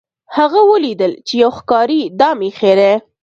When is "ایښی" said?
2.45-2.73